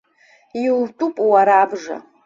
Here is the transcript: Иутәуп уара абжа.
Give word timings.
Иутәуп 0.63 1.15
уара 1.29 1.55
абжа. 1.63 1.97